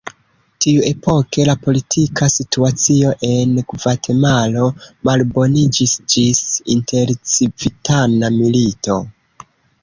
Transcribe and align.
Tiuepoke 0.65 1.43
la 1.49 1.53
politika 1.65 2.29
situacio 2.35 3.11
en 3.27 3.51
Gvatemalo 3.73 4.65
malboniĝis 5.11 5.95
ĝis 6.15 6.41
intercivitana 6.77 8.33
milito. 8.41 8.99